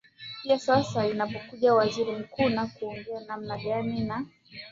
[0.43, 4.25] pia sasa anapokuja waziri mkuu na kuongea namna gan na na